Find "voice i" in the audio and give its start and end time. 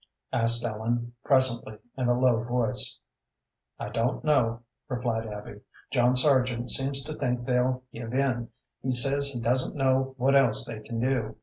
2.41-3.89